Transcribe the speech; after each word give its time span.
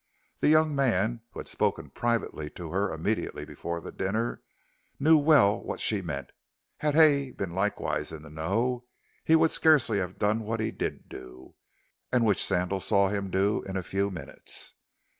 The 0.39 0.47
young 0.47 0.73
man, 0.75 1.21
who 1.29 1.39
had 1.41 1.47
spoken 1.47 1.91
privately 1.91 2.49
to 2.57 2.71
her 2.71 2.91
immediately 2.91 3.45
before 3.45 3.79
the 3.81 3.91
dinner, 3.91 4.41
knew 4.99 5.15
well 5.15 5.61
what 5.61 5.79
she 5.79 6.01
meant. 6.01 6.31
Had 6.77 6.95
Hay 6.95 7.29
been 7.29 7.51
likewise 7.53 8.11
"in 8.11 8.23
the 8.23 8.31
know," 8.31 8.85
he 9.23 9.35
would 9.35 9.51
scarcely 9.51 9.99
have 9.99 10.17
done 10.17 10.39
what 10.39 10.59
he 10.59 10.71
did 10.71 11.07
do, 11.07 11.53
and 12.11 12.25
which 12.25 12.43
Sandal 12.43 12.79
saw 12.79 13.09
him 13.09 13.29
do 13.29 13.61
in 13.61 13.77
a 13.77 13.83
few 13.83 14.09
minutes. 14.09 14.73